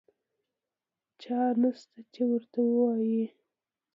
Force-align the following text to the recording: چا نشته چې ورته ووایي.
چا 1.21 1.39
نشته 1.61 1.99
چې 2.13 2.21
ورته 2.29 2.59
ووایي. 2.65 3.25